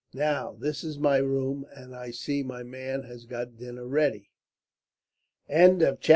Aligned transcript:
"Now, 0.15 0.53
this 0.53 0.83
is 0.83 0.97
my 0.97 1.17
room, 1.17 1.63
and 1.75 1.95
I 1.95 2.09
see 2.09 2.41
my 2.41 2.63
man 2.63 3.03
has 3.03 3.25
got 3.25 3.55
dinner 3.59 3.85
ready." 3.85 4.31
Chapter 5.47 5.91
2: 5.91 5.95
Joining. 6.01 6.01